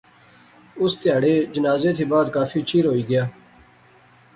اس 0.81 0.91
تہاڑے 1.01 1.33
جنازے 1.53 1.91
تھی 1.97 2.05
بعد 2.11 2.25
کافی 2.35 2.61
چیر 2.69 2.85
ہوئی 2.89 3.03
گیا 3.09 3.23